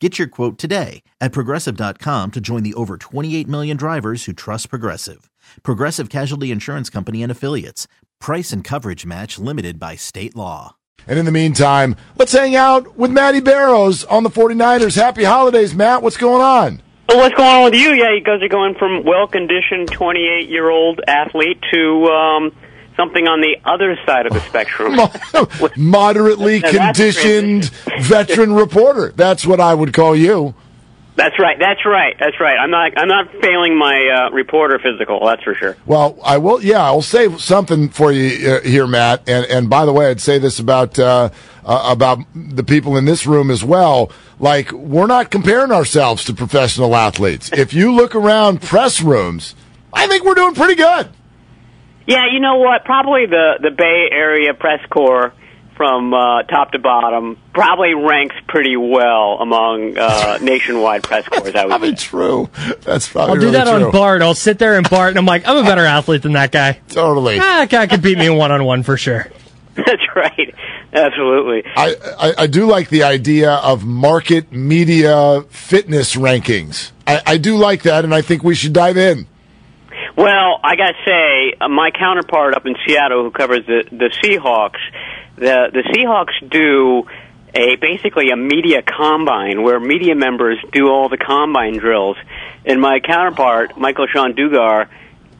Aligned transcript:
Get 0.00 0.16
your 0.16 0.28
quote 0.28 0.58
today 0.58 1.02
at 1.20 1.32
progressive.com 1.32 2.30
to 2.30 2.40
join 2.40 2.62
the 2.62 2.74
over 2.74 2.96
28 2.96 3.48
million 3.48 3.76
drivers 3.76 4.26
who 4.26 4.32
trust 4.32 4.70
Progressive. 4.70 5.28
Progressive 5.64 6.08
Casualty 6.08 6.52
Insurance 6.52 6.88
Company 6.88 7.20
and 7.20 7.32
Affiliates. 7.32 7.88
Price 8.20 8.52
and 8.52 8.62
coverage 8.62 9.04
match 9.04 9.40
limited 9.40 9.80
by 9.80 9.96
state 9.96 10.36
law. 10.36 10.76
And 11.08 11.18
in 11.18 11.24
the 11.24 11.32
meantime, 11.32 11.96
let's 12.16 12.32
hang 12.32 12.54
out 12.54 12.96
with 12.96 13.10
Matty 13.10 13.40
Barrows 13.40 14.04
on 14.04 14.22
the 14.22 14.30
49ers. 14.30 14.94
Happy 14.94 15.24
holidays, 15.24 15.74
Matt. 15.74 16.02
What's 16.02 16.16
going 16.16 16.42
on? 16.42 16.82
Well, 17.08 17.18
what's 17.18 17.34
going 17.34 17.48
on 17.48 17.64
with 17.64 17.74
you? 17.74 17.92
Yeah, 17.94 18.14
you 18.14 18.20
guys 18.20 18.42
are 18.42 18.48
going 18.48 18.74
from 18.74 19.02
well-conditioned 19.04 19.90
28-year-old 19.90 21.00
athlete 21.08 21.58
to 21.72 22.04
um, 22.06 22.52
something 22.98 23.26
on 23.26 23.40
the 23.40 23.56
other 23.64 23.96
side 24.04 24.26
of 24.26 24.32
the 24.32 24.40
spectrum. 24.40 24.98
Moderately 25.76 26.58
Now, 26.58 26.72
that's 26.72 26.98
a 26.98 27.12
conditioned 27.12 27.64
veteran 28.02 28.52
reporter. 28.52 29.12
That's 29.14 29.46
what 29.46 29.60
I 29.60 29.72
would 29.72 29.94
call 29.94 30.14
you. 30.16 30.54
That's 31.18 31.36
right. 31.40 31.58
That's 31.58 31.84
right. 31.84 32.14
That's 32.20 32.38
right. 32.38 32.56
I'm 32.56 32.70
not. 32.70 32.92
I'm 32.96 33.08
not 33.08 33.32
failing 33.42 33.76
my 33.76 34.28
uh, 34.28 34.30
reporter 34.30 34.78
physical. 34.78 35.26
That's 35.26 35.42
for 35.42 35.52
sure. 35.52 35.76
Well, 35.84 36.16
I 36.22 36.38
will. 36.38 36.62
Yeah, 36.62 36.80
I'll 36.80 37.02
say 37.02 37.36
something 37.38 37.88
for 37.88 38.12
you 38.12 38.48
uh, 38.48 38.60
here, 38.60 38.86
Matt. 38.86 39.28
And 39.28 39.44
and 39.46 39.68
by 39.68 39.84
the 39.84 39.92
way, 39.92 40.10
I'd 40.10 40.20
say 40.20 40.38
this 40.38 40.60
about 40.60 40.96
uh, 40.96 41.30
uh, 41.64 41.88
about 41.90 42.20
the 42.36 42.62
people 42.62 42.96
in 42.96 43.04
this 43.04 43.26
room 43.26 43.50
as 43.50 43.64
well. 43.64 44.12
Like 44.38 44.70
we're 44.70 45.08
not 45.08 45.32
comparing 45.32 45.72
ourselves 45.72 46.22
to 46.26 46.34
professional 46.34 46.94
athletes. 46.94 47.50
if 47.52 47.74
you 47.74 47.92
look 47.92 48.14
around 48.14 48.62
press 48.62 49.02
rooms, 49.02 49.56
I 49.92 50.06
think 50.06 50.24
we're 50.24 50.34
doing 50.34 50.54
pretty 50.54 50.76
good. 50.76 51.08
Yeah, 52.08 52.24
you 52.32 52.40
know 52.40 52.56
what? 52.56 52.84
Probably 52.84 53.26
the 53.26 53.58
the 53.60 53.70
Bay 53.70 54.08
Area 54.10 54.54
press 54.54 54.80
corps, 54.90 55.32
from 55.78 56.12
uh, 56.12 56.42
top 56.42 56.72
to 56.72 56.78
bottom, 56.80 57.38
probably 57.54 57.94
ranks 57.94 58.34
pretty 58.48 58.76
well 58.76 59.38
among 59.40 59.96
uh, 59.96 60.36
nationwide 60.42 61.04
press 61.04 61.26
corps. 61.28 61.56
I 61.56 61.64
would 61.64 61.72
I 61.72 61.78
mean, 61.78 61.96
say. 61.96 62.08
true. 62.08 62.50
That's 62.80 63.08
probably 63.08 63.34
I'll 63.34 63.34
do 63.36 63.46
really 63.46 63.52
that 63.52 63.64
true. 63.76 63.86
on 63.86 63.92
Bart. 63.92 64.20
I'll 64.20 64.34
sit 64.34 64.58
there 64.58 64.76
and 64.76 64.90
Bart, 64.90 65.10
and 65.10 65.18
I'm 65.18 65.24
like, 65.24 65.46
I'm 65.46 65.56
a 65.56 65.62
better 65.62 65.86
athlete 65.86 66.22
than 66.22 66.32
that 66.32 66.50
guy. 66.50 66.80
Totally. 66.88 67.38
Ah, 67.38 67.58
that 67.60 67.70
guy 67.70 67.86
could 67.86 68.02
beat 68.02 68.18
me 68.18 68.28
one 68.28 68.50
on 68.50 68.64
one 68.64 68.82
for 68.82 68.96
sure. 68.96 69.28
That's 69.76 70.02
right. 70.16 70.54
Absolutely. 70.92 71.62
I, 71.76 71.94
I, 72.18 72.34
I 72.42 72.46
do 72.48 72.66
like 72.66 72.88
the 72.88 73.04
idea 73.04 73.52
of 73.52 73.84
market 73.84 74.50
media 74.50 75.42
fitness 75.48 76.16
rankings. 76.16 76.90
I, 77.06 77.22
I 77.24 77.38
do 77.38 77.56
like 77.56 77.84
that, 77.84 78.04
and 78.04 78.12
I 78.12 78.22
think 78.22 78.42
we 78.42 78.56
should 78.56 78.72
dive 78.72 78.96
in. 78.96 79.28
Well, 80.18 80.58
I 80.64 80.74
got 80.74 80.88
to 80.88 81.04
say, 81.06 81.54
uh, 81.60 81.68
my 81.68 81.92
counterpart 81.92 82.52
up 82.52 82.66
in 82.66 82.74
Seattle, 82.84 83.22
who 83.22 83.30
covers 83.30 83.64
the 83.66 83.84
the 83.88 84.10
Seahawks, 84.20 84.80
the 85.36 85.70
the 85.72 85.84
Seahawks 85.94 86.50
do 86.50 87.06
a 87.54 87.76
basically 87.76 88.30
a 88.30 88.36
media 88.36 88.82
combine 88.82 89.62
where 89.62 89.78
media 89.78 90.16
members 90.16 90.58
do 90.72 90.88
all 90.88 91.08
the 91.08 91.18
combine 91.18 91.78
drills, 91.78 92.16
and 92.66 92.80
my 92.80 92.98
counterpart, 92.98 93.78
Michael-Shawn 93.78 94.34
Dugar, 94.34 94.88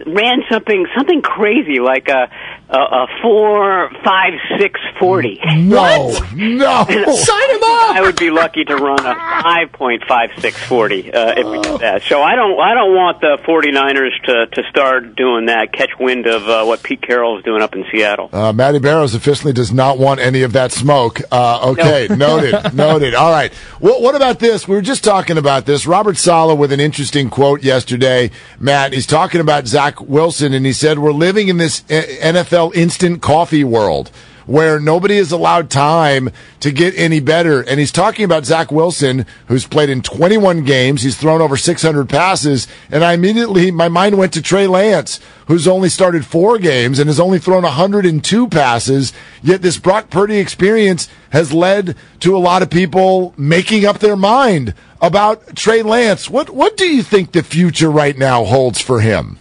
ran 0.07 0.43
something 0.51 0.87
something 0.97 1.23
crazy 1.23 1.81
like 1.81 2.09
a 2.09 2.31
a, 2.71 2.79
a 2.79 3.07
four 3.23 3.91
five 4.05 4.35
six 4.59 4.79
forty. 4.99 5.41
No, 5.57 6.11
no. 6.35 6.85
Sign 6.85 7.51
him 7.51 7.63
up. 7.63 7.97
I 7.97 8.01
would 8.03 8.17
be 8.17 8.31
lucky 8.31 8.65
to 8.65 8.77
run 8.77 9.01
a 9.01 9.15
five 9.43 9.73
point 9.73 10.05
five 10.07 10.31
six 10.39 10.57
forty 10.65 11.13
uh, 11.13 11.35
if 11.37 11.47
we 11.47 11.61
did 11.61 11.81
that. 11.81 12.03
So 12.03 12.23
I 12.23 12.35
don't 12.35 12.61
I 12.61 12.75
don't 12.75 12.95
want 12.95 13.21
the 13.21 13.39
49ers 13.47 14.23
to 14.27 14.47
to 14.47 14.69
start 14.71 15.17
doing 15.17 15.47
that, 15.47 15.73
catch 15.73 15.91
wind 15.99 16.27
of 16.27 16.49
uh, 16.49 16.65
what 16.65 16.83
Pete 16.83 17.01
Carroll's 17.03 17.43
doing 17.43 17.63
up 17.63 17.75
in 17.75 17.85
Seattle. 17.91 18.29
Uh, 18.33 18.53
Matty 18.53 18.79
Barrows 18.79 19.15
officially 19.15 19.53
does 19.53 19.73
not 19.73 19.99
want 19.99 20.21
any 20.21 20.43
of 20.43 20.53
that 20.53 20.73
smoke. 20.73 21.21
Uh, 21.31 21.71
okay, 21.71 22.09
noted, 22.15 22.75
noted. 22.75 23.15
All 23.15 23.31
right. 23.31 23.53
What, 23.81 24.03
what 24.03 24.15
about 24.15 24.39
this? 24.39 24.69
We 24.69 24.75
were 24.75 24.83
just 24.83 25.05
talking 25.05 25.39
about 25.39 25.67
this. 25.67 25.87
Robert 25.87 26.17
Saleh 26.17 26.59
with 26.59 26.73
an 26.73 26.81
interesting 26.81 27.31
quote 27.31 27.63
yesterday. 27.63 28.31
Matt, 28.59 28.93
he's 28.93 29.07
talking 29.07 29.41
about 29.41 29.67
Zach 29.67 29.88
Wilson, 30.01 30.53
and 30.53 30.67
he 30.67 30.73
said, 30.73 30.99
We're 30.99 31.13
living 31.13 31.49
in 31.49 31.57
this 31.57 31.81
uh, 31.91 32.03
NFL 32.23 32.75
instant 32.75 33.23
coffee 33.23 33.65
world 33.65 34.11
where 34.49 34.81
nobody 34.81 35.19
is 35.19 35.31
allowed 35.31 35.69
time 35.69 36.31
to 36.61 36.73
get 36.73 36.97
any 36.97 37.21
better. 37.21 37.61
And 37.61 37.79
he's 37.79 37.93
talking 37.93 38.25
about 38.25 38.47
Zach 38.47 38.73
Wilson, 38.73 39.27
who's 39.47 39.67
played 39.67 39.91
in 39.91 40.01
21 40.01 40.65
games. 40.65 41.03
He's 41.03 41.19
thrown 41.19 41.43
over 41.43 41.59
600 41.59 42.09
passes. 42.09 42.67
And 42.91 43.05
I 43.05 43.13
immediately, 43.13 43.71
my 43.71 43.89
mind 43.89 44.17
went 44.17 44.33
to 44.33 44.43
Trey 44.43 44.67
Lance, 44.67 45.21
who's 45.49 45.69
only 45.69 45.91
started 45.91 46.25
four 46.25 46.59
games 46.59 46.99
and 46.99 47.09
has 47.09 47.21
only 47.21 47.39
thrown 47.39 47.63
102 47.63 48.49
passes. 48.49 49.13
Yet 49.43 49.61
this 49.61 49.79
Brock 49.79 50.09
Purdy 50.09 50.39
experience 50.39 51.11
has 51.31 51.53
led 51.53 51.95
to 52.21 52.35
a 52.35 52.41
lot 52.41 52.63
of 52.63 52.71
people 52.71 53.35
making 53.37 53.85
up 53.85 53.99
their 53.99 54.17
mind 54.17 54.73
about 55.03 55.57
Trey 55.57 55.83
Lance. 55.83 56.31
What, 56.31 56.49
what 56.49 56.79
do 56.79 56.87
you 56.89 57.03
think 57.03 57.33
the 57.33 57.43
future 57.43 57.91
right 57.91 58.17
now 58.17 58.45
holds 58.45 58.81
for 58.81 59.01
him? 59.01 59.39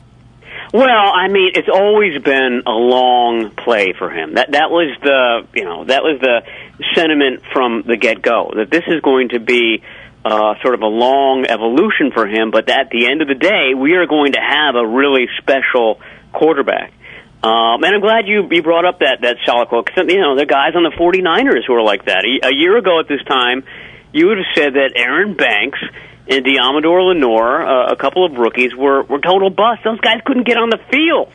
Well, 0.74 1.12
I 1.16 1.28
mean, 1.30 1.52
it's 1.56 1.70
always 1.74 2.22
been 2.22 2.64
a 2.66 2.72
long 2.72 3.52
play 3.52 3.94
for 3.98 4.10
him. 4.10 4.34
That 4.36 4.52
that 4.52 4.70
was 4.70 4.96
the 5.02 5.48
you 5.58 5.64
know 5.64 5.86
that 5.86 6.04
was 6.04 6.20
the 6.20 6.42
sentiment 6.94 7.44
from 7.54 7.84
the 7.88 7.96
get 7.96 8.22
go 8.22 8.52
that 8.56 8.70
this 8.70 8.84
is 8.88 9.02
going 9.02 9.30
to 9.30 9.40
be 9.40 9.82
uh, 10.26 10.56
sort 10.62 10.74
of 10.74 10.82
a 10.82 10.88
long 10.88 11.46
evolution 11.48 12.12
for 12.14 12.28
him. 12.28 12.52
But 12.52 12.70
at 12.70 12.90
the 12.92 13.08
end 13.10 13.22
of 13.22 13.30
the 13.30 13.36
day, 13.36 13.74
we 13.76 13.94
are 13.94 14.08
going 14.08 14.34
to 14.34 14.42
have 14.42 14.76
a 14.76 14.86
really 14.86 15.28
special 15.40 16.02
quarterback. 16.34 16.92
Um, 17.44 17.84
and 17.84 17.96
I'm 17.96 18.02
glad 18.02 18.28
you 18.28 18.48
you 18.52 18.62
brought 18.62 18.84
up 18.86 19.00
that 19.00 19.20
that 19.22 19.38
Saleh 19.46 19.70
quote. 19.70 19.86
'cause, 19.88 20.04
you 20.10 20.20
know, 20.20 20.36
the 20.36 20.46
guys 20.46 20.76
on 20.76 20.84
the 20.84 20.92
49ers 20.98 21.66
who 21.66 21.74
are 21.76 21.84
like 21.84 22.06
that. 22.06 22.26
A, 22.26 22.48
a 22.50 22.54
year 22.54 22.76
ago 22.78 23.00
at 23.00 23.08
this 23.08 23.24
time, 23.24 23.64
you 24.12 24.28
would 24.28 24.38
have 24.38 24.52
said 24.56 24.74
that 24.74 24.94
Aaron 24.96 25.34
Banks 25.34 25.80
and 26.30 26.46
Deommodore 26.46 27.14
Lenoir, 27.14 27.66
uh, 27.66 27.92
a 27.92 27.96
couple 27.96 28.26
of 28.26 28.34
rookies, 28.34 28.76
were 28.76 29.04
were 29.04 29.20
total 29.20 29.50
busts. 29.50 29.84
Those 29.84 30.00
guys 30.00 30.22
couldn't 30.26 30.46
get 30.46 30.58
on 30.58 30.70
the 30.70 30.80
field, 30.92 31.34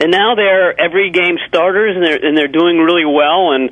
and 0.00 0.10
now 0.10 0.34
they're 0.34 0.78
every 0.78 1.10
game 1.10 1.38
starters, 1.48 1.94
and 1.94 2.04
they're 2.04 2.24
and 2.24 2.36
they're 2.36 2.48
doing 2.48 2.78
really 2.78 3.04
well, 3.04 3.52
and 3.52 3.70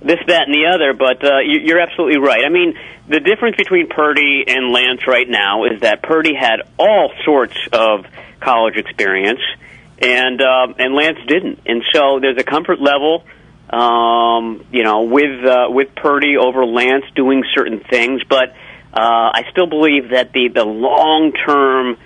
this, 0.00 0.18
that, 0.26 0.46
and 0.46 0.54
the 0.54 0.70
other. 0.72 0.92
But 0.92 1.24
uh, 1.24 1.40
you, 1.40 1.60
you're 1.64 1.80
absolutely 1.80 2.18
right. 2.18 2.44
I 2.44 2.50
mean, 2.50 2.74
the 3.08 3.20
difference 3.20 3.56
between 3.56 3.88
Purdy 3.88 4.44
and 4.46 4.72
Lance 4.72 5.06
right 5.06 5.28
now 5.28 5.64
is 5.64 5.80
that 5.80 6.02
Purdy 6.02 6.34
had 6.38 6.62
all 6.78 7.10
sorts 7.24 7.56
of 7.72 8.06
college 8.40 8.76
experience, 8.76 9.40
and 9.98 10.40
um, 10.40 10.74
and 10.78 10.94
Lance 10.94 11.18
didn't, 11.26 11.60
and 11.66 11.82
so 11.92 12.20
there's 12.20 12.38
a 12.38 12.44
comfort 12.44 12.80
level. 12.80 13.24
Um, 13.70 14.66
you 14.70 14.84
know, 14.84 15.02
with 15.02 15.44
uh, 15.46 15.66
with 15.70 15.94
Purdy 15.94 16.36
over 16.36 16.66
Lance 16.66 17.06
doing 17.14 17.42
certain 17.54 17.80
things, 17.80 18.20
but 18.28 18.50
uh, 18.50 18.54
I 19.00 19.42
still 19.50 19.66
believe 19.66 20.10
that 20.10 20.32
the 20.32 20.48
the 20.48 20.64
long 20.64 21.32
term 21.32 21.96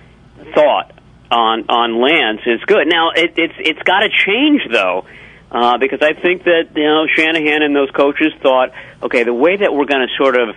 thought 0.54 0.92
on 1.30 1.66
on 1.68 2.00
Lance 2.00 2.42
is 2.46 2.60
good. 2.66 2.86
Now 2.86 3.10
it, 3.14 3.32
it's 3.36 3.54
it's 3.58 3.82
got 3.82 4.00
to 4.00 4.08
change 4.08 4.62
though, 4.70 5.06
uh, 5.50 5.78
because 5.78 6.00
I 6.02 6.12
think 6.12 6.44
that 6.44 6.70
you 6.74 6.84
know 6.84 7.06
Shanahan 7.06 7.62
and 7.62 7.74
those 7.74 7.90
coaches 7.90 8.32
thought, 8.42 8.70
okay, 9.02 9.24
the 9.24 9.34
way 9.34 9.56
that 9.56 9.72
we're 9.72 9.86
going 9.86 10.06
to 10.06 10.14
sort 10.16 10.36
of 10.36 10.48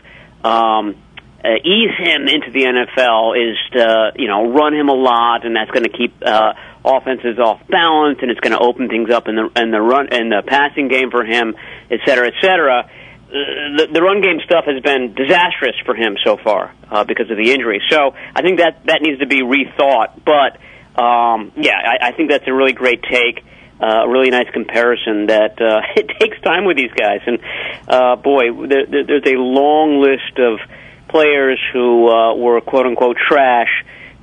um, 0.43 0.95
uh, 1.43 1.55
ease 1.63 1.95
him 1.97 2.27
into 2.27 2.51
the 2.51 2.65
NFL 2.65 3.51
is 3.51 3.57
to 3.73 4.11
you 4.15 4.27
know 4.27 4.51
run 4.51 4.73
him 4.73 4.89
a 4.89 4.93
lot, 4.93 5.45
and 5.45 5.55
that's 5.55 5.71
going 5.71 5.85
to 5.85 5.95
keep 5.97 6.13
uh, 6.23 6.53
offenses 6.85 7.39
off 7.39 7.65
balance, 7.67 8.19
and 8.21 8.31
it's 8.31 8.39
going 8.39 8.53
to 8.53 8.59
open 8.59 8.89
things 8.89 9.09
up 9.09 9.27
in 9.27 9.35
the 9.35 9.49
in 9.55 9.71
the 9.71 9.81
run 9.81 10.13
in 10.13 10.29
the 10.29 10.43
passing 10.45 10.87
game 10.87 11.11
for 11.11 11.23
him, 11.23 11.55
et 11.89 11.99
cetera, 12.05 12.27
et 12.27 12.35
cetera. 12.41 12.89
The, 13.29 13.87
the 13.93 14.01
run 14.01 14.21
game 14.21 14.39
stuff 14.43 14.65
has 14.65 14.81
been 14.81 15.13
disastrous 15.13 15.75
for 15.85 15.95
him 15.95 16.17
so 16.23 16.37
far 16.37 16.73
uh, 16.89 17.03
because 17.03 17.29
of 17.29 17.37
the 17.37 17.51
injury. 17.51 17.81
So 17.89 18.15
I 18.35 18.41
think 18.41 18.59
that 18.59 18.85
that 18.85 19.01
needs 19.01 19.19
to 19.19 19.27
be 19.27 19.41
rethought. 19.41 20.23
But 20.25 20.57
um, 21.01 21.51
yeah, 21.55 21.77
I, 21.77 22.09
I 22.09 22.11
think 22.11 22.29
that's 22.31 22.47
a 22.47 22.53
really 22.53 22.73
great 22.73 23.03
take. 23.03 23.43
uh, 23.81 24.03
a 24.03 24.09
really 24.09 24.29
nice 24.29 24.49
comparison 24.51 25.27
that 25.27 25.59
uh, 25.61 25.81
it 25.95 26.09
takes 26.19 26.39
time 26.41 26.65
with 26.65 26.77
these 26.77 26.91
guys. 26.91 27.21
And 27.25 27.39
uh, 27.87 28.15
boy, 28.17 28.67
there, 28.67 28.85
there, 28.85 29.05
there's 29.05 29.23
a 29.25 29.37
long 29.37 30.01
list 30.01 30.37
of 30.39 30.59
players 31.07 31.59
who 31.73 32.07
uh, 32.09 32.35
were 32.35 32.59
quote 32.61 32.85
unquote 32.85 33.17
trash 33.17 33.69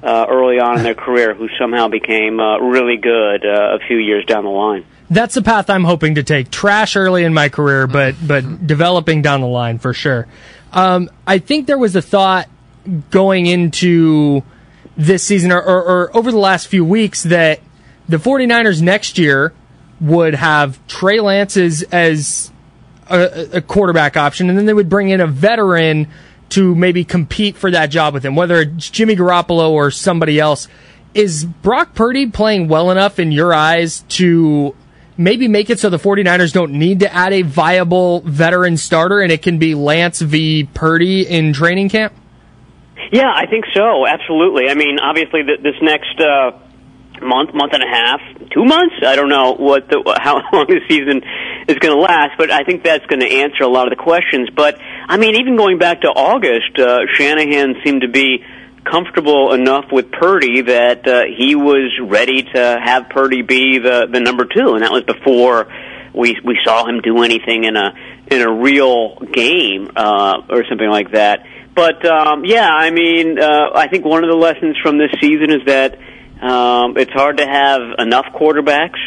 uh, 0.02 0.26
early 0.28 0.58
on 0.60 0.78
in 0.78 0.84
their 0.84 0.94
career 1.06 1.34
who 1.34 1.48
somehow 1.58 1.88
became 1.88 2.38
uh, 2.38 2.58
really 2.58 2.96
good 2.96 3.44
uh, 3.44 3.76
a 3.76 3.78
few 3.86 3.96
years 3.96 4.24
down 4.26 4.44
the 4.44 4.50
line. 4.50 4.84
That's 5.08 5.34
the 5.34 5.42
path 5.42 5.70
I'm 5.70 5.84
hoping 5.84 6.16
to 6.16 6.22
take. 6.22 6.50
Trash 6.50 6.96
early 6.96 7.24
in 7.24 7.32
my 7.32 7.48
career, 7.48 7.86
but 7.86 8.14
but 8.26 8.66
developing 8.66 9.22
down 9.22 9.40
the 9.40 9.46
line 9.46 9.78
for 9.78 9.94
sure. 9.94 10.26
Um, 10.72 11.08
I 11.26 11.38
think 11.38 11.66
there 11.66 11.78
was 11.78 11.94
a 11.94 12.02
thought 12.02 12.48
going 13.10 13.46
into 13.46 14.42
this 14.96 15.22
season 15.22 15.52
or, 15.52 15.62
or, 15.62 15.82
or 15.82 16.16
over 16.16 16.30
the 16.30 16.38
last 16.38 16.68
few 16.68 16.84
weeks 16.84 17.24
that 17.24 17.60
the 18.08 18.16
49ers 18.16 18.80
next 18.82 19.18
year 19.18 19.52
would 20.00 20.34
have 20.34 20.84
Trey 20.86 21.20
Lance 21.20 21.56
as, 21.56 21.82
as 21.90 22.50
a, 23.08 23.48
a 23.54 23.60
quarterback 23.60 24.16
option, 24.16 24.48
and 24.48 24.58
then 24.58 24.66
they 24.66 24.74
would 24.74 24.88
bring 24.88 25.10
in 25.10 25.20
a 25.20 25.26
veteran 25.26 26.08
to 26.50 26.74
maybe 26.74 27.04
compete 27.04 27.56
for 27.56 27.70
that 27.70 27.86
job 27.86 28.14
with 28.14 28.24
him, 28.24 28.36
whether 28.36 28.60
it's 28.60 28.90
Jimmy 28.90 29.16
Garoppolo 29.16 29.70
or 29.70 29.90
somebody 29.90 30.38
else. 30.38 30.68
Is 31.14 31.44
Brock 31.44 31.94
Purdy 31.94 32.26
playing 32.26 32.68
well 32.68 32.90
enough 32.90 33.18
in 33.18 33.32
your 33.32 33.54
eyes 33.54 34.04
to 34.10 34.76
maybe 35.16 35.48
make 35.48 35.70
it 35.70 35.78
so 35.78 35.90
the 35.90 35.98
49ers 35.98 36.52
don't 36.52 36.72
need 36.72 37.00
to 37.00 37.12
add 37.12 37.32
a 37.32 37.42
viable 37.42 38.20
veteran 38.20 38.76
starter 38.76 39.20
and 39.20 39.32
it 39.32 39.42
can 39.42 39.58
be 39.58 39.74
Lance 39.74 40.20
v. 40.20 40.68
Purdy 40.74 41.22
in 41.22 41.52
training 41.52 41.88
camp? 41.88 42.12
Yeah, 43.12 43.30
I 43.32 43.46
think 43.46 43.64
so. 43.74 44.06
Absolutely. 44.06 44.68
I 44.68 44.74
mean, 44.74 44.98
obviously, 44.98 45.44
th- 45.44 45.60
this 45.62 45.76
next 45.80 46.20
uh, 46.20 46.58
month, 47.22 47.54
month 47.54 47.72
and 47.72 47.82
a 47.82 47.86
half, 47.86 48.20
two 48.50 48.64
months. 48.64 48.96
I 49.06 49.16
don't 49.16 49.28
know 49.28 49.54
what 49.54 49.88
the, 49.88 50.02
how 50.20 50.40
long 50.52 50.66
the 50.66 50.80
season 50.88 51.22
is 51.68 51.78
going 51.78 51.94
to 51.94 52.00
last, 52.00 52.32
but 52.38 52.50
I 52.50 52.64
think 52.64 52.82
that's 52.82 53.06
going 53.06 53.20
to 53.20 53.30
answer 53.30 53.64
a 53.64 53.68
lot 53.68 53.90
of 53.90 53.96
the 53.96 54.02
questions. 54.02 54.50
But 54.54 54.78
I 55.08 55.16
mean, 55.16 55.36
even 55.36 55.56
going 55.56 55.78
back 55.78 56.02
to 56.02 56.08
August, 56.08 56.78
uh, 56.78 57.06
Shanahan 57.14 57.76
seemed 57.84 58.02
to 58.02 58.08
be 58.08 58.44
comfortable 58.90 59.52
enough 59.52 59.86
with 59.92 60.10
Purdy 60.12 60.62
that 60.62 61.06
uh, 61.06 61.22
he 61.36 61.54
was 61.54 61.92
ready 62.02 62.42
to 62.42 62.80
have 62.82 63.08
Purdy 63.10 63.42
be 63.42 63.78
the 63.78 64.06
the 64.10 64.20
number 64.20 64.44
two, 64.44 64.74
and 64.74 64.82
that 64.82 64.92
was 64.92 65.04
before 65.04 65.68
we 66.14 66.36
we 66.44 66.58
saw 66.64 66.86
him 66.86 67.00
do 67.00 67.22
anything 67.22 67.64
in 67.64 67.76
a 67.76 67.92
in 68.30 68.42
a 68.42 68.50
real 68.50 69.16
game 69.20 69.90
uh, 69.96 70.42
or 70.48 70.64
something 70.68 70.88
like 70.88 71.12
that. 71.12 71.46
But 71.74 72.04
um, 72.06 72.44
yeah, 72.44 72.68
I 72.68 72.90
mean, 72.90 73.38
uh, 73.38 73.70
I 73.74 73.88
think 73.88 74.04
one 74.04 74.24
of 74.24 74.30
the 74.30 74.36
lessons 74.36 74.76
from 74.82 74.98
this 74.98 75.10
season 75.20 75.50
is 75.50 75.66
that 75.66 75.98
um, 76.40 76.96
it's 76.96 77.12
hard 77.12 77.36
to 77.38 77.46
have 77.46 77.80
enough 77.98 78.26
quarterbacks. 78.34 78.98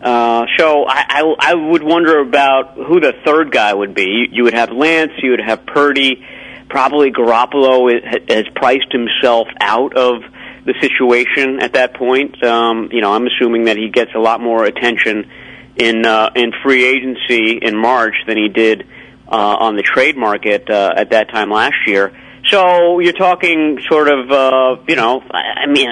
Uh, 0.00 0.44
so 0.58 0.84
I, 0.86 1.04
I, 1.08 1.34
I 1.40 1.54
would 1.54 1.82
wonder 1.82 2.20
about 2.20 2.74
who 2.74 3.00
the 3.00 3.14
third 3.24 3.50
guy 3.50 3.74
would 3.74 3.94
be. 3.94 4.04
You, 4.04 4.26
you 4.30 4.44
would 4.44 4.54
have 4.54 4.70
Lance, 4.70 5.12
you 5.22 5.30
would 5.30 5.40
have 5.40 5.66
Purdy, 5.66 6.24
probably 6.68 7.10
Garoppolo 7.10 7.90
has 8.28 8.44
priced 8.54 8.92
himself 8.92 9.48
out 9.60 9.96
of 9.96 10.22
the 10.64 10.74
situation 10.80 11.60
at 11.62 11.72
that 11.74 11.94
point. 11.94 12.42
Um, 12.44 12.90
you 12.92 13.00
know, 13.00 13.12
I'm 13.12 13.26
assuming 13.26 13.64
that 13.64 13.76
he 13.76 13.88
gets 13.88 14.10
a 14.14 14.18
lot 14.18 14.40
more 14.40 14.64
attention 14.64 15.30
in 15.76 16.04
uh, 16.04 16.30
in 16.34 16.52
free 16.62 16.84
agency 16.84 17.58
in 17.62 17.76
March 17.76 18.14
than 18.26 18.36
he 18.36 18.48
did 18.48 18.86
uh, 19.28 19.56
on 19.60 19.76
the 19.76 19.82
trade 19.82 20.16
market 20.16 20.68
uh, 20.68 20.92
at 20.96 21.10
that 21.10 21.30
time 21.30 21.50
last 21.50 21.76
year. 21.86 22.12
So 22.50 23.00
you're 23.00 23.12
talking 23.12 23.78
sort 23.90 24.08
of, 24.08 24.30
uh, 24.30 24.76
you 24.88 24.96
know, 24.96 25.22
I 25.30 25.66
mean, 25.66 25.90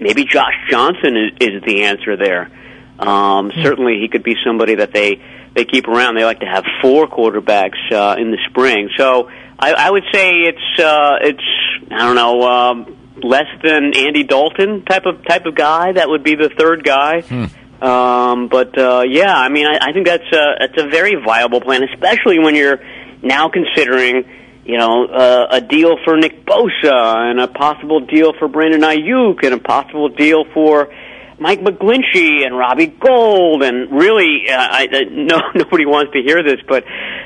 maybe 0.00 0.24
Josh 0.24 0.54
Johnson 0.70 1.16
is, 1.16 1.48
is 1.48 1.62
the 1.64 1.84
answer 1.84 2.16
there. 2.16 2.50
Um, 2.98 3.50
mm-hmm. 3.50 3.62
Certainly, 3.62 3.98
he 4.00 4.08
could 4.08 4.22
be 4.22 4.34
somebody 4.44 4.76
that 4.76 4.92
they 4.92 5.20
they 5.54 5.64
keep 5.64 5.88
around. 5.88 6.16
They 6.16 6.24
like 6.24 6.40
to 6.40 6.46
have 6.46 6.64
four 6.82 7.08
quarterbacks 7.08 7.92
uh, 7.92 8.16
in 8.18 8.30
the 8.30 8.38
spring. 8.48 8.90
So 8.96 9.30
I, 9.58 9.72
I 9.72 9.90
would 9.90 10.04
say 10.12 10.30
it's 10.30 10.80
uh, 10.80 11.18
it's 11.20 11.42
I 11.90 11.98
don't 11.98 12.14
know 12.14 12.42
um, 12.42 12.96
less 13.22 13.46
than 13.62 13.92
Andy 13.94 14.24
Dalton 14.24 14.84
type 14.84 15.06
of 15.06 15.26
type 15.26 15.46
of 15.46 15.54
guy. 15.54 15.92
That 15.92 16.08
would 16.08 16.22
be 16.22 16.34
the 16.34 16.50
third 16.56 16.84
guy. 16.84 17.22
Hmm. 17.22 17.84
Um, 17.84 18.48
but 18.48 18.76
uh, 18.78 19.04
yeah, 19.08 19.34
I 19.34 19.48
mean, 19.48 19.66
I, 19.66 19.78
I 19.80 19.92
think 19.92 20.06
that's 20.06 20.30
a 20.32 20.44
that's 20.60 20.82
a 20.82 20.88
very 20.88 21.14
viable 21.24 21.60
plan, 21.60 21.82
especially 21.84 22.38
when 22.38 22.54
you're 22.54 22.80
now 23.22 23.48
considering 23.48 24.24
you 24.68 24.76
know, 24.76 25.06
uh, 25.06 25.46
a 25.50 25.60
deal 25.62 25.96
for 26.04 26.18
Nick 26.18 26.44
Bosa 26.44 27.30
and 27.30 27.40
a 27.40 27.48
possible 27.48 28.00
deal 28.00 28.34
for 28.38 28.48
Brandon 28.48 28.82
Aiyuk 28.82 29.42
and 29.42 29.54
a 29.54 29.58
possible 29.58 30.10
deal 30.10 30.44
for 30.52 30.92
Mike 31.38 31.60
McGlinchey 31.60 32.44
and 32.44 32.56
Robbie 32.56 32.86
Gould, 32.86 33.62
and 33.62 33.92
really, 33.92 34.44
uh, 34.48 34.56
I, 34.56 34.86
uh, 34.86 34.98
no, 35.10 35.40
nobody 35.54 35.86
wants 35.86 36.12
to 36.12 36.22
hear 36.22 36.42
this, 36.42 36.60
but 36.68 36.84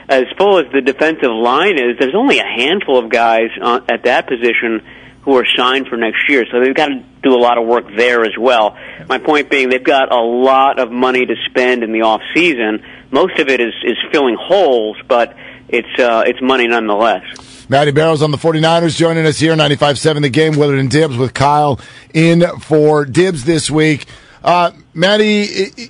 as 0.08 0.24
full 0.36 0.58
as 0.58 0.70
the 0.72 0.80
defensive 0.80 1.30
line 1.30 1.76
is, 1.76 1.98
there's 1.98 2.14
only 2.14 2.38
a 2.38 2.46
handful 2.46 2.98
of 2.98 3.10
guys 3.10 3.48
uh, 3.60 3.80
at 3.88 4.04
that 4.04 4.28
position 4.28 4.84
who 5.22 5.36
are 5.36 5.46
signed 5.56 5.86
for 5.86 5.96
next 5.96 6.28
year. 6.28 6.44
So 6.50 6.60
they've 6.60 6.74
got 6.74 6.88
to 6.88 7.04
do 7.22 7.34
a 7.34 7.38
lot 7.38 7.56
of 7.56 7.66
work 7.66 7.84
there 7.96 8.24
as 8.24 8.36
well. 8.38 8.76
My 9.08 9.18
point 9.18 9.50
being, 9.50 9.68
they've 9.68 9.82
got 9.82 10.12
a 10.12 10.20
lot 10.20 10.80
of 10.80 10.90
money 10.90 11.24
to 11.24 11.34
spend 11.48 11.84
in 11.84 11.92
the 11.92 12.02
off 12.02 12.20
season. 12.34 12.84
Most 13.10 13.38
of 13.38 13.48
it 13.48 13.60
is 13.60 13.72
is 13.84 13.96
filling 14.10 14.36
holes, 14.38 14.96
but 15.06 15.36
it's 15.72 15.98
uh, 15.98 16.22
it's 16.26 16.40
money 16.40 16.68
nonetheless. 16.68 17.24
Matty 17.68 17.90
Barrows 17.90 18.22
on 18.22 18.30
the 18.30 18.36
49ers 18.36 18.96
joining 18.96 19.24
us 19.24 19.38
here, 19.38 19.54
95.7 19.54 20.20
The 20.20 20.28
Game, 20.28 20.56
Willard 20.56 20.78
and 20.78 20.90
Dibs 20.90 21.16
with 21.16 21.32
Kyle 21.32 21.80
in 22.12 22.42
for 22.60 23.06
Dibs 23.06 23.44
this 23.44 23.70
week. 23.70 24.06
Uh, 24.44 24.72
Matty, 24.92 25.42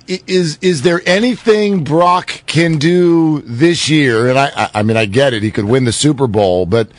is 0.07 0.57
is 0.61 0.83
there 0.83 1.01
anything 1.05 1.83
Brock 1.83 2.43
can 2.45 2.77
do 2.77 3.41
this 3.41 3.89
year? 3.89 4.29
And 4.29 4.39
I, 4.39 4.69
I 4.73 4.83
mean, 4.83 4.95
I 4.95 5.05
get 5.05 5.33
it; 5.33 5.43
he 5.43 5.51
could 5.51 5.65
win 5.65 5.85
the 5.85 5.91
Super 5.91 6.27
Bowl, 6.27 6.65
but 6.65 6.89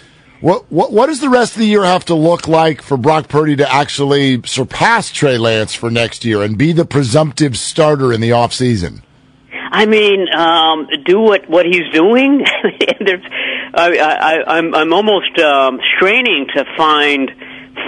what 0.40 0.70
what 0.70 0.92
what 0.92 1.06
does 1.06 1.20
the 1.20 1.30
rest 1.30 1.54
of 1.54 1.60
the 1.60 1.66
year 1.66 1.84
have 1.84 2.04
to 2.06 2.14
look 2.14 2.48
like 2.48 2.82
for 2.82 2.98
Brock 2.98 3.28
Purdy 3.28 3.56
to 3.56 3.72
actually 3.72 4.42
surpass 4.44 5.10
Trey 5.10 5.38
Lance 5.38 5.74
for 5.74 5.90
next 5.90 6.24
year 6.24 6.42
and 6.42 6.58
be 6.58 6.72
the 6.72 6.84
presumptive 6.84 7.56
starter 7.56 8.12
in 8.12 8.20
the 8.20 8.30
offseason? 8.30 9.00
I 9.74 9.86
mean, 9.86 10.28
um, 10.32 10.86
do 11.04 11.18
what 11.18 11.50
what 11.50 11.66
he's 11.66 11.90
doing. 11.92 12.44
There's, 13.00 13.24
I, 13.74 13.98
I, 13.98 14.56
I'm 14.56 14.72
I'm 14.72 14.92
almost 14.92 15.36
um, 15.40 15.80
straining 15.96 16.46
to 16.54 16.64
find 16.76 17.28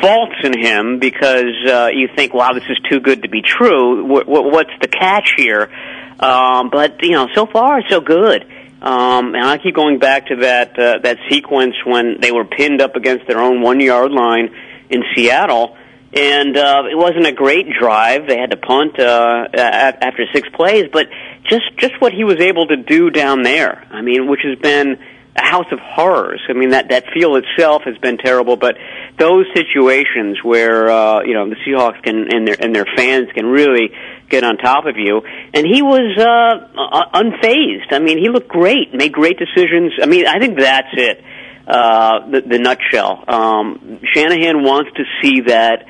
faults 0.01 0.35
in 0.43 0.59
him 0.59 0.99
because 0.99 1.55
uh, 1.65 1.89
you 1.95 2.09
think, 2.17 2.35
wow, 2.35 2.53
this 2.55 2.65
is 2.69 2.77
too 2.91 2.99
good 2.99 3.23
to 3.23 3.29
be 3.29 3.41
true. 3.41 4.03
W- 4.03 4.25
w- 4.25 4.51
what's 4.51 4.73
the 4.81 4.89
catch 4.89 5.35
here? 5.37 5.71
Um, 6.19 6.71
but 6.71 7.05
you 7.05 7.13
know, 7.13 7.29
so 7.37 7.47
far 7.47 7.81
so 7.89 8.01
good. 8.01 8.43
Um, 8.83 9.37
and 9.37 9.45
I 9.45 9.59
keep 9.59 9.77
going 9.77 10.01
back 10.01 10.27
to 10.27 10.37
that 10.41 10.77
uh, 10.77 10.99
that 11.05 11.19
sequence 11.31 11.77
when 11.85 12.21
they 12.21 12.33
were 12.33 12.45
pinned 12.45 12.81
up 12.81 12.97
against 12.97 13.29
their 13.29 13.39
own 13.39 13.63
one 13.63 13.79
yard 13.79 14.11
line 14.11 14.53
in 14.91 15.05
Seattle 15.15 15.77
and 16.17 16.57
uh, 16.57 16.85
it 16.91 16.97
wasn't 16.97 17.27
a 17.27 17.33
great 17.33 17.67
drive. 17.79 18.27
They 18.27 18.39
had 18.39 18.51
to 18.51 18.57
punt 18.57 18.99
uh, 18.99 19.49
after 19.55 20.25
six 20.33 20.49
plays, 20.55 20.85
but 20.93 21.09
just 21.49 21.65
just 21.79 22.01
what 22.01 22.13
he 22.13 22.25
was 22.25 22.41
able 22.41 22.67
to 22.69 22.77
do 22.77 23.11
down 23.11 23.43
there. 23.43 23.87
I 23.91 24.03
mean, 24.03 24.29
which 24.29 24.41
has 24.45 24.59
been 24.59 24.99
a 25.37 25.45
house 25.45 25.67
of 25.71 25.79
horrors. 25.79 26.41
I 26.49 26.55
mean, 26.55 26.71
that 26.71 26.89
that 26.89 27.05
field 27.13 27.45
itself 27.45 27.83
has 27.85 27.99
been 27.99 28.17
terrible, 28.17 28.57
but 28.57 28.77
those 29.19 29.45
situations 29.55 30.39
where 30.43 30.91
uh, 30.91 31.23
you 31.23 31.35
know 31.35 31.49
the 31.49 31.57
Seahawks 31.67 32.03
can 32.03 32.35
and 32.35 32.49
their 32.49 32.57
and 32.59 32.75
their 32.75 32.87
fans 32.97 33.29
can 33.35 33.47
really 33.47 33.91
get 34.31 34.43
on 34.43 34.57
top 34.57 34.87
of 34.87 34.97
you, 34.97 35.21
and 35.53 35.67
he 35.67 35.83
was 35.83 36.17
uh, 36.19 37.19
unfazed. 37.19 37.93
I 37.93 37.99
mean, 37.99 38.19
he 38.19 38.29
looked 38.29 38.49
great, 38.49 38.95
made 38.95 39.13
great 39.13 39.39
decisions. 39.39 39.93
I 40.03 40.07
mean, 40.07 40.27
I 40.27 40.39
think 40.39 40.59
that's 40.59 40.89
it. 40.95 41.23
Uh, 41.67 42.31
the, 42.31 42.41
the 42.43 42.59
nutshell. 42.61 43.25
Um, 43.27 43.99
Shanahan 44.15 44.63
wants 44.63 44.93
to 44.99 45.03
see 45.21 45.41
that 45.49 45.85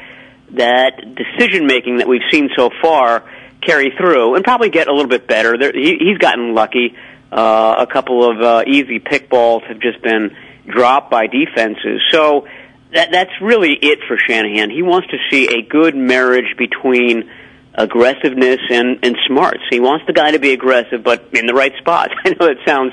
that 0.52 1.14
decision 1.14 1.66
making 1.66 1.98
that 1.98 2.08
we've 2.08 2.26
seen 2.30 2.50
so 2.56 2.70
far 2.82 3.24
carry 3.60 3.92
through 3.96 4.36
and 4.36 4.44
probably 4.44 4.70
get 4.70 4.88
a 4.88 4.92
little 4.92 5.08
bit 5.08 5.26
better. 5.26 5.58
There, 5.58 5.72
he, 5.72 5.96
he's 5.98 6.18
gotten 6.18 6.54
lucky. 6.54 6.96
Uh, 7.30 7.74
a 7.80 7.86
couple 7.86 8.30
of 8.30 8.40
uh, 8.40 8.62
easy 8.66 9.00
pick 9.00 9.28
balls 9.28 9.62
have 9.68 9.80
just 9.80 10.00
been 10.02 10.36
dropped 10.66 11.10
by 11.10 11.26
defenses. 11.26 12.00
So 12.12 12.46
that, 12.94 13.10
that's 13.10 13.32
really 13.40 13.72
it 13.72 13.98
for 14.06 14.16
Shanahan. 14.16 14.70
He 14.70 14.82
wants 14.82 15.08
to 15.08 15.16
see 15.30 15.48
a 15.48 15.62
good 15.62 15.96
marriage 15.96 16.56
between 16.56 17.28
aggressiveness 17.74 18.60
and, 18.70 19.00
and 19.02 19.16
smarts. 19.26 19.62
He 19.70 19.80
wants 19.80 20.06
the 20.06 20.12
guy 20.12 20.30
to 20.30 20.38
be 20.38 20.52
aggressive, 20.52 21.02
but 21.02 21.28
in 21.32 21.46
the 21.46 21.54
right 21.54 21.72
spot. 21.78 22.10
I 22.24 22.30
know 22.30 22.46
it 22.46 22.58
sounds 22.66 22.92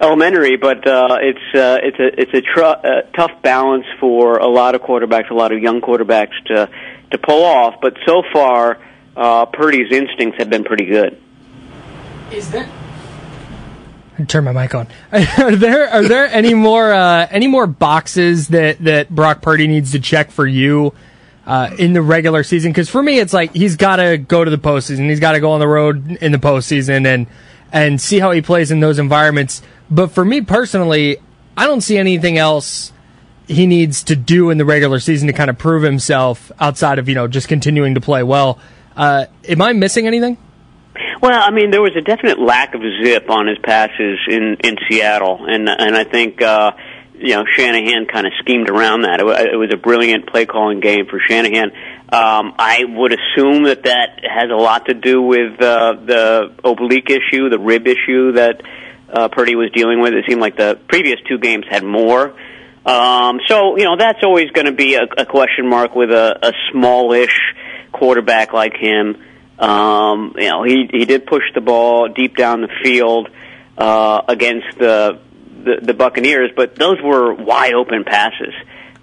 elementary, 0.00 0.56
but 0.56 0.86
uh, 0.86 1.16
it's 1.20 1.54
uh, 1.54 1.78
it's 1.82 1.98
a 1.98 2.20
it's 2.20 2.34
a 2.34 2.40
tr- 2.42 2.62
uh, 2.62 3.02
tough 3.16 3.42
balance 3.42 3.86
for 4.00 4.38
a 4.38 4.46
lot 4.46 4.74
of 4.74 4.82
quarterbacks, 4.82 5.30
a 5.30 5.34
lot 5.34 5.52
of 5.52 5.60
young 5.60 5.80
quarterbacks 5.80 6.36
to 6.46 6.68
to 7.10 7.18
pull 7.18 7.44
off. 7.44 7.80
But 7.80 7.96
so 8.06 8.22
far, 8.32 8.78
uh, 9.16 9.46
Purdy's 9.46 9.92
instincts 9.92 10.38
have 10.38 10.50
been 10.50 10.64
pretty 10.64 10.86
good. 10.86 11.20
Is 12.32 12.50
there? 12.50 12.68
I 14.18 14.24
turn 14.24 14.44
my 14.44 14.52
mic 14.52 14.74
on. 14.74 14.88
Are 15.12 15.54
there 15.54 15.88
are 15.88 16.02
there 16.02 16.26
any 16.26 16.52
more 16.52 16.92
uh, 16.92 17.28
any 17.30 17.46
more 17.46 17.68
boxes 17.68 18.48
that 18.48 18.78
that 18.80 19.10
Brock 19.10 19.42
Purdy 19.42 19.68
needs 19.68 19.92
to 19.92 20.00
check 20.00 20.30
for 20.30 20.46
you? 20.46 20.92
uh, 21.48 21.70
in 21.78 21.94
the 21.94 22.02
regular 22.02 22.44
season? 22.44 22.70
Because 22.70 22.90
for 22.90 23.02
me, 23.02 23.18
it's 23.18 23.32
like 23.32 23.52
he's 23.54 23.76
got 23.76 23.96
to 23.96 24.18
go 24.18 24.44
to 24.44 24.50
the 24.50 24.58
postseason. 24.58 25.08
He's 25.08 25.18
got 25.18 25.32
to 25.32 25.40
go 25.40 25.52
on 25.52 25.60
the 25.60 25.66
road 25.66 26.18
in 26.20 26.30
the 26.30 26.38
postseason 26.38 27.06
and 27.06 27.26
and 27.72 28.00
see 28.00 28.18
how 28.18 28.30
he 28.30 28.42
plays 28.42 28.70
in 28.70 28.80
those 28.80 28.98
environments. 28.98 29.62
But 29.90 30.12
for 30.12 30.24
me 30.24 30.42
personally, 30.42 31.16
I 31.56 31.66
don't 31.66 31.80
see 31.80 31.96
anything 31.98 32.38
else 32.38 32.92
he 33.48 33.66
needs 33.66 34.04
to 34.04 34.14
do 34.14 34.50
in 34.50 34.58
the 34.58 34.64
regular 34.64 35.00
season 35.00 35.26
to 35.26 35.32
kind 35.32 35.50
of 35.50 35.58
prove 35.58 35.82
himself 35.82 36.52
outside 36.60 36.98
of 36.98 37.08
you 37.08 37.14
know 37.14 37.26
just 37.26 37.48
continuing 37.48 37.94
to 37.94 38.00
play 38.00 38.22
well. 38.22 38.58
Uh, 38.96 39.26
am 39.48 39.62
I 39.62 39.72
missing 39.72 40.06
anything? 40.06 40.36
Well, 41.22 41.40
I 41.42 41.50
mean, 41.50 41.70
there 41.70 41.82
was 41.82 41.96
a 41.96 42.00
definite 42.00 42.38
lack 42.38 42.74
of 42.74 42.82
zip 43.02 43.30
on 43.30 43.46
his 43.46 43.58
passes 43.58 44.18
in 44.28 44.56
in 44.62 44.76
Seattle, 44.88 45.46
and 45.46 45.68
and 45.68 45.96
I 45.96 46.04
think 46.04 46.42
uh, 46.42 46.72
you 47.14 47.34
know 47.34 47.44
Shanahan 47.56 48.06
kind 48.06 48.26
of 48.26 48.32
schemed 48.40 48.68
around 48.68 49.02
that. 49.02 49.20
It, 49.20 49.54
it 49.54 49.56
was 49.56 49.70
a 49.72 49.76
brilliant 49.76 50.28
play 50.28 50.46
calling 50.46 50.80
game 50.80 51.06
for 51.06 51.18
Shanahan. 51.26 51.72
Um, 52.10 52.54
I 52.58 52.84
would 52.86 53.12
assume 53.12 53.64
that 53.64 53.84
that 53.84 54.20
has 54.22 54.50
a 54.50 54.56
lot 54.56 54.86
to 54.86 54.94
do 54.94 55.22
with 55.22 55.60
uh, 55.60 55.94
the 56.04 56.54
oblique 56.64 57.10
issue, 57.10 57.50
the 57.50 57.58
rib 57.58 57.86
issue 57.86 58.32
that 58.32 58.62
uh, 59.12 59.28
Purdy 59.28 59.56
was 59.56 59.70
dealing 59.72 60.00
with. 60.00 60.14
It 60.14 60.24
seemed 60.28 60.40
like 60.40 60.56
the 60.56 60.78
previous 60.88 61.18
two 61.28 61.38
games 61.38 61.64
had 61.68 61.84
more. 61.84 62.34
Um, 62.88 63.40
so 63.46 63.76
you 63.76 63.84
know 63.84 63.96
that's 63.98 64.20
always 64.22 64.50
going 64.52 64.64
to 64.64 64.72
be 64.72 64.94
a, 64.94 65.02
a 65.18 65.26
question 65.26 65.68
mark 65.68 65.94
with 65.94 66.10
a, 66.10 66.38
a 66.42 66.52
smallish 66.72 67.38
quarterback 67.92 68.54
like 68.54 68.72
him. 68.74 69.22
Um, 69.58 70.32
you 70.38 70.48
know 70.48 70.62
he 70.62 70.88
he 70.90 71.04
did 71.04 71.26
push 71.26 71.42
the 71.54 71.60
ball 71.60 72.08
deep 72.08 72.34
down 72.34 72.62
the 72.62 72.70
field 72.82 73.28
uh, 73.76 74.22
against 74.26 74.78
the, 74.78 75.20
the 75.64 75.80
the 75.82 75.92
Buccaneers, 75.92 76.50
but 76.56 76.76
those 76.76 76.96
were 77.02 77.34
wide 77.34 77.74
open 77.74 78.04
passes. 78.04 78.54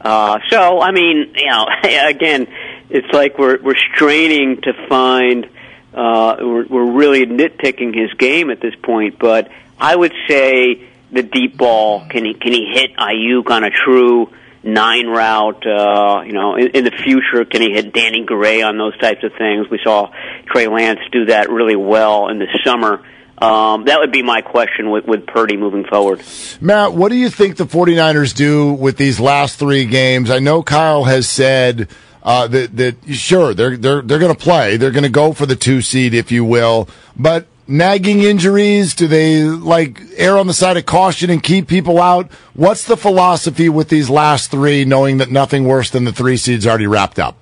Uh, 0.01 0.39
so 0.50 0.82
I 0.82 0.92
mean, 0.92 1.36
you 1.36 1.48
know, 1.48 1.68
again, 1.84 2.48
it's 2.89 3.13
like 3.13 3.38
we're 3.38 3.62
we're 3.62 3.77
straining 3.94 4.62
to 4.63 4.74
find. 4.89 5.48
Uh, 5.94 6.36
we're, 6.42 6.65
we're 6.65 6.92
really 6.92 7.25
nitpicking 7.25 7.96
his 7.96 8.12
game 8.15 8.50
at 8.50 8.60
this 8.60 8.74
point, 8.84 9.18
but 9.18 9.50
I 9.80 9.96
would 9.96 10.12
say 10.27 10.89
the 11.12 11.24
deep 11.24 11.58
ball 11.58 12.08
can 12.10 12.26
he 12.26 12.34
can 12.34 12.52
he 12.52 12.72
hit 12.74 12.96
Aiyuk 12.98 13.50
on 13.50 13.64
a 13.64 13.70
true 13.70 14.32
nine 14.64 15.08
route? 15.08 15.66
Uh, 15.66 16.24
you 16.26 16.34
know, 16.34 16.56
in, 16.56 16.68
in 16.70 16.84
the 16.84 16.92
future, 16.92 17.46
can 17.46 17.62
he 17.62 17.72
hit 17.72 17.94
Danny 17.94 18.26
Gray 18.26 18.62
on 18.62 18.78
those 18.78 18.98
types 18.98 19.24
of 19.24 19.32
things? 19.38 19.70
We 19.70 19.80
saw 19.84 20.12
Trey 20.48 20.68
Lance 20.68 21.00
do 21.12 21.26
that 21.26 21.50
really 21.50 21.76
well 21.76 22.30
in 22.30 22.40
the 22.40 22.48
summer. 22.64 23.04
Um, 23.38 23.86
that 23.86 24.00
would 24.00 24.14
be 24.14 24.24
my 24.24 24.42
question 24.42 24.90
with, 24.90 25.06
with 25.06 25.28
Purdy 25.28 25.58
moving 25.58 25.84
forward. 25.84 26.24
Matt, 26.62 26.94
what 26.94 27.10
do 27.10 27.16
you 27.16 27.30
think 27.30 27.58
the 27.58 27.66
49ers 27.66 28.34
do 28.34 28.72
with 28.72 28.96
these 28.96 29.20
last 29.20 29.60
three 29.60 29.86
games? 29.86 30.32
I 30.32 30.40
know 30.40 30.64
Kyle 30.64 31.04
has 31.04 31.28
said 31.28 31.90
uh, 32.24 32.48
that, 32.48 32.78
that 32.78 32.96
sure 33.14 33.54
they're 33.54 33.76
they're 33.78 34.02
they're 34.02 34.20
going 34.20 34.34
to 34.34 34.42
play, 34.42 34.78
they're 34.78 34.92
going 34.92 35.04
to 35.04 35.10
go 35.10 35.34
for 35.34 35.46
the 35.46 35.56
two 35.56 35.82
seed, 35.82 36.14
if 36.14 36.32
you 36.32 36.46
will, 36.46 36.88
but 37.16 37.46
nagging 37.68 38.22
injuries? 38.22 38.96
Do 38.96 39.08
they 39.08 39.44
like 39.44 40.02
err 40.18 40.38
on 40.38 40.48
the 40.48 40.54
side 40.54 40.78
of 40.78 40.86
caution 40.86 41.30
and 41.30 41.42
keep 41.42 41.68
people 41.68 42.02
out? 42.02 42.32
What's 42.54 42.86
the 42.86 42.98
philosophy 42.98 43.70
with 43.70 43.90
these 43.90 44.10
last 44.10 44.52
three, 44.52 44.86
knowing 44.86 45.18
that 45.18 45.32
nothing 45.32 45.66
worse 45.66 45.90
than 45.90 46.04
the 46.04 46.14
three 46.14 46.38
seeds 46.38 46.66
already 46.68 46.88
wrapped 46.88 47.20
up? 47.20 47.42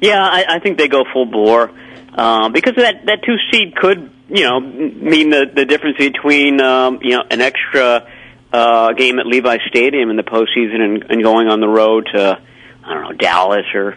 Yeah, 0.00 0.22
I, 0.22 0.56
I 0.56 0.58
think 0.58 0.78
they 0.78 0.88
go 0.88 1.04
full 1.12 1.26
bore 1.26 1.70
um, 2.14 2.52
because 2.52 2.74
that 2.76 3.06
that 3.06 3.20
two 3.24 3.36
seed 3.50 3.74
could 3.76 4.10
you 4.28 4.44
know 4.44 4.60
mean 4.60 5.30
the 5.30 5.50
the 5.54 5.64
difference 5.64 5.96
between 5.98 6.60
um, 6.60 6.98
you 7.02 7.16
know 7.16 7.24
an 7.30 7.40
extra 7.40 8.08
uh, 8.52 8.92
game 8.92 9.18
at 9.18 9.26
Levi 9.26 9.58
Stadium 9.68 10.10
in 10.10 10.16
the 10.16 10.22
postseason 10.22 10.80
and, 10.80 11.04
and 11.08 11.22
going 11.22 11.48
on 11.48 11.60
the 11.60 11.68
road 11.68 12.08
to 12.12 12.38
I 12.84 12.94
don't 12.94 13.02
know 13.02 13.12
Dallas 13.12 13.66
or 13.74 13.96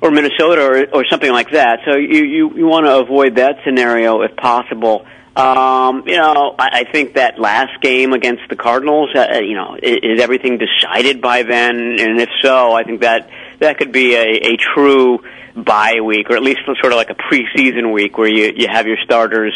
or 0.00 0.10
Minnesota 0.10 0.62
or, 0.62 1.00
or 1.00 1.04
something 1.06 1.30
like 1.30 1.50
that. 1.50 1.80
So 1.84 1.96
you 1.96 2.24
you, 2.24 2.56
you 2.56 2.66
want 2.66 2.86
to 2.86 2.98
avoid 2.98 3.36
that 3.36 3.58
scenario 3.64 4.22
if 4.22 4.36
possible. 4.36 5.06
Um, 5.36 6.04
you 6.06 6.16
know, 6.16 6.54
I, 6.58 6.80
I 6.80 6.84
think 6.90 7.14
that 7.14 7.38
last 7.38 7.82
game 7.82 8.14
against 8.14 8.42
the 8.48 8.56
Cardinals, 8.56 9.10
uh, 9.14 9.40
you 9.40 9.54
know, 9.54 9.76
is, 9.80 9.98
is 10.02 10.20
everything 10.20 10.58
decided 10.58 11.20
by 11.20 11.42
then? 11.42 11.76
And 12.00 12.18
if 12.20 12.30
so, 12.40 12.72
I 12.72 12.84
think 12.84 13.02
that 13.02 13.28
that 13.58 13.76
could 13.76 13.92
be 13.92 14.14
a, 14.14 14.52
a 14.52 14.56
true 14.56 15.18
bye 15.54 16.00
week, 16.02 16.30
or 16.30 16.36
at 16.36 16.42
least 16.42 16.60
sort 16.64 16.92
of 16.92 16.96
like 16.96 17.10
a 17.10 17.14
preseason 17.14 17.92
week 17.92 18.16
where 18.16 18.28
you 18.28 18.52
you 18.56 18.68
have 18.68 18.86
your 18.86 18.96
starters, 19.04 19.54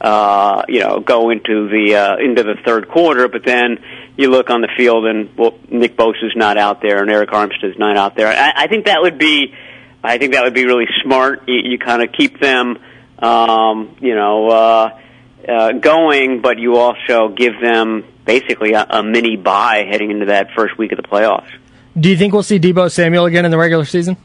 uh, 0.00 0.62
you 0.68 0.80
know, 0.80 1.00
go 1.00 1.30
into 1.30 1.68
the 1.68 1.94
uh, 1.94 2.16
into 2.16 2.42
the 2.42 2.54
third 2.64 2.88
quarter, 2.88 3.28
but 3.28 3.44
then 3.44 3.78
you 4.16 4.30
look 4.30 4.50
on 4.50 4.60
the 4.62 4.68
field 4.76 5.06
and 5.06 5.36
well, 5.36 5.58
Nick 5.70 5.96
Bosa's 5.96 6.34
not 6.36 6.58
out 6.58 6.82
there 6.82 7.02
and 7.02 7.10
Arik 7.10 7.28
Armstead's 7.28 7.78
not 7.78 7.96
out 7.96 8.16
there. 8.16 8.28
I, 8.28 8.64
I 8.64 8.66
think 8.66 8.86
that 8.86 9.00
would 9.00 9.16
be, 9.16 9.54
I 10.08 10.18
think 10.18 10.32
that 10.32 10.44
would 10.44 10.54
be 10.54 10.64
really 10.64 10.86
smart. 11.02 11.48
You, 11.48 11.60
you 11.72 11.78
kind 11.78 12.02
of 12.02 12.12
keep 12.12 12.40
them, 12.40 12.78
um, 13.18 13.96
you 14.00 14.14
know. 14.14 14.48
Uh, 14.48 15.00
uh, 15.48 15.72
going, 15.72 16.42
but 16.42 16.58
you 16.58 16.76
also 16.76 17.28
give 17.30 17.58
them 17.60 18.04
basically 18.26 18.74
a, 18.74 18.86
a 18.90 19.02
mini 19.02 19.36
bye 19.36 19.86
heading 19.88 20.10
into 20.10 20.26
that 20.26 20.48
first 20.54 20.76
week 20.76 20.92
of 20.92 20.96
the 20.98 21.02
playoffs. 21.02 21.50
Do 21.98 22.10
you 22.10 22.16
think 22.16 22.32
we'll 22.32 22.42
see 22.42 22.60
Deebo 22.60 22.90
Samuel 22.90 23.24
again 23.24 23.44
in 23.44 23.50
the 23.50 23.58
regular 23.58 23.84
season? 23.84 24.16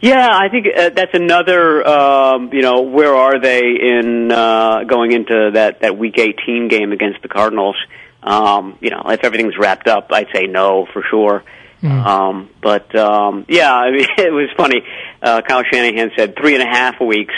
Yeah, 0.00 0.28
I 0.30 0.48
think 0.48 0.66
uh, 0.76 0.90
that's 0.90 1.14
another. 1.14 1.86
Um, 1.86 2.52
you 2.52 2.62
know, 2.62 2.82
where 2.82 3.14
are 3.14 3.40
they 3.40 3.62
in 3.80 4.30
uh, 4.30 4.84
going 4.84 5.12
into 5.12 5.52
that 5.54 5.80
that 5.80 5.96
Week 5.96 6.18
18 6.18 6.68
game 6.68 6.92
against 6.92 7.22
the 7.22 7.28
Cardinals? 7.28 7.76
Um, 8.22 8.76
you 8.80 8.90
know, 8.90 9.02
if 9.06 9.24
everything's 9.24 9.56
wrapped 9.56 9.86
up, 9.86 10.08
I'd 10.12 10.28
say 10.34 10.46
no 10.46 10.86
for 10.92 11.02
sure. 11.10 11.44
Mm. 11.84 12.06
Um, 12.06 12.50
but 12.62 12.94
um, 12.96 13.44
yeah, 13.46 13.72
I 13.72 13.90
mean, 13.90 14.06
it 14.18 14.32
was 14.32 14.48
funny. 14.56 14.82
Uh, 15.22 15.42
Kyle 15.42 15.62
Shanahan 15.70 16.12
said 16.16 16.34
three 16.36 16.54
and 16.54 16.62
a 16.62 16.66
half 16.66 16.98
weeks 16.98 17.34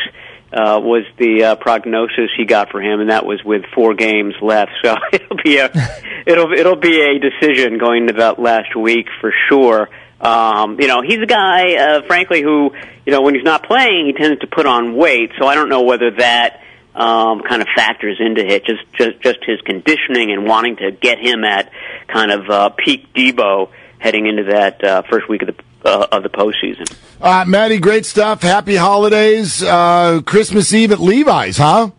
uh, 0.53 0.79
was 0.81 1.03
the 1.19 1.43
uh, 1.43 1.57
prognosis 1.57 2.31
he 2.37 2.45
got 2.45 2.71
for 2.71 2.81
him, 2.81 3.01
and 3.01 3.11
that 3.11 3.27
was 3.27 3.43
with 3.45 3.63
four 3.75 3.95
games 3.95 4.35
left. 4.41 4.71
So 4.85 4.95
it'll 5.13 5.37
be 5.43 5.59
a 5.59 5.71
it'll 6.27 6.53
it'll 6.53 6.77
be 6.77 7.01
a 7.01 7.19
decision 7.19 7.79
going 7.79 8.03
into 8.03 8.21
that 8.21 8.39
last 8.39 8.77
week 8.77 9.09
for 9.21 9.33
sure. 9.49 9.89
Um, 10.21 10.81
you 10.81 10.87
know, 10.87 11.03
he's 11.03 11.19
a 11.19 11.27
guy, 11.27 11.75
uh, 11.75 12.03
frankly, 12.07 12.41
who 12.41 12.71
you 13.05 13.13
know 13.13 13.23
when 13.23 13.35
he's 13.35 13.45
not 13.45 13.65
playing, 13.65 14.07
he 14.07 14.13
tends 14.13 14.41
to 14.43 14.47
put 14.47 14.65
on 14.65 14.95
weight. 14.95 15.33
So 15.41 15.49
I 15.49 15.57
don't 15.57 15.69
know 15.69 15.83
whether 15.83 16.13
that 16.13 16.61
um, 16.95 17.43
kind 17.43 17.61
of 17.61 17.69
factors 17.75 18.19
into 18.21 18.47
it. 18.47 18.65
Just 18.65 18.85
just 18.95 19.21
just 19.23 19.39
his 19.45 19.61
conditioning 19.63 20.31
and 20.33 20.47
wanting 20.47 20.77
to 20.77 20.93
get 20.93 21.19
him 21.19 21.43
at 21.43 21.73
kind 22.07 22.31
of 22.31 22.49
uh, 22.49 22.71
peak 22.71 23.13
Deebo 23.13 23.71
heading 23.99 24.27
into 24.27 24.45
that 24.45 24.83
uh, 24.85 25.03
first 25.11 25.29
week 25.29 25.43
of 25.43 25.49
the 25.49 25.89
uh, 25.89 26.07
of 26.13 26.23
the 26.23 26.29
postseason. 26.29 26.93
Uh, 27.21 27.45
Maddie, 27.47 27.79
great 27.79 28.05
stuff. 28.05 28.43
Happy 28.43 28.77
holidays. 28.77 29.63
Uh, 29.63 30.21
Christmas 30.27 30.73
Eve 30.75 30.93
at 30.93 31.01
Levi's, 31.01 31.57
huh? 31.57 31.91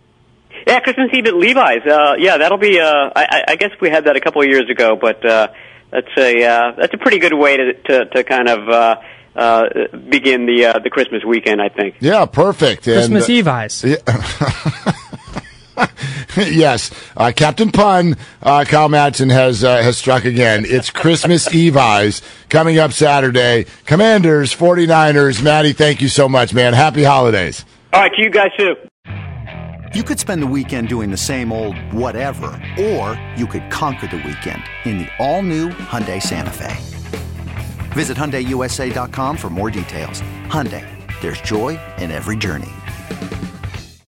Yeah, 0.65 0.79
Christmas 0.81 1.09
Eve 1.13 1.27
at 1.27 1.35
Levi's. 1.35 1.85
Uh, 1.85 2.15
yeah, 2.17 2.37
that'll 2.37 2.57
be. 2.57 2.79
Uh, 2.79 3.09
I, 3.15 3.43
I 3.47 3.55
guess 3.55 3.71
we 3.79 3.89
had 3.89 4.05
that 4.05 4.17
a 4.17 4.19
couple 4.19 4.41
of 4.41 4.49
years 4.49 4.69
ago, 4.69 4.97
but 4.99 5.25
uh, 5.25 5.47
that's 5.91 6.17
a 6.17 6.43
uh, 6.43 6.71
that's 6.77 6.93
a 6.93 6.97
pretty 6.97 7.19
good 7.19 7.33
way 7.33 7.57
to 7.57 7.73
to, 7.73 8.05
to 8.05 8.23
kind 8.23 8.47
of. 8.49 8.69
Uh, 8.69 8.95
uh, 9.37 9.69
begin 10.09 10.47
the 10.47 10.65
uh, 10.65 10.79
the 10.79 10.89
Christmas 10.89 11.23
weekend, 11.23 11.61
I 11.61 11.69
think. 11.69 11.97
Yeah, 11.99 12.25
perfect. 12.25 12.85
Christmas 12.85 13.25
and, 13.25 13.31
uh, 13.31 13.33
Eve 13.33 13.47
eyes. 13.47 13.85
Yeah. 14.07 14.93
yes, 16.37 16.91
uh, 17.15 17.31
Captain 17.35 17.71
Pun, 17.71 18.15
uh, 18.41 18.65
Kyle 18.65 18.89
Madsen 18.89 19.31
has 19.31 19.63
uh, 19.63 19.81
has 19.81 19.97
struck 19.97 20.25
again. 20.25 20.65
It's 20.67 20.89
Christmas 20.89 21.53
Eve 21.53 21.77
eyes 21.77 22.21
coming 22.49 22.77
up 22.77 22.93
Saturday. 22.93 23.65
Commanders, 23.85 24.55
49ers. 24.55 25.43
Maddie, 25.43 25.73
thank 25.73 26.01
you 26.01 26.07
so 26.07 26.27
much, 26.27 26.53
man. 26.53 26.73
Happy 26.73 27.03
holidays. 27.03 27.65
All 27.93 28.01
right, 28.01 28.11
to 28.15 28.21
you 28.21 28.29
guys 28.29 28.49
too. 28.57 28.75
You 29.93 30.03
could 30.03 30.19
spend 30.19 30.43
the 30.43 30.47
weekend 30.47 30.89
doing 30.89 31.11
the 31.11 31.17
same 31.17 31.51
old 31.51 31.77
whatever, 31.93 32.47
or 32.79 33.19
you 33.35 33.47
could 33.47 33.69
conquer 33.71 34.07
the 34.07 34.17
weekend 34.17 34.61
in 34.85 34.97
the 34.99 35.07
all-new 35.17 35.69
Hyundai 35.69 36.21
Santa 36.21 36.51
Fe. 36.51 36.75
Visit 37.93 38.17
HyundaiUSA.com 38.17 39.37
for 39.37 39.49
more 39.49 39.71
details. 39.71 40.21
Hyundai, 40.47 40.85
there's 41.21 41.41
joy 41.41 41.79
in 41.97 42.11
every 42.11 42.35
journey. 42.35 42.69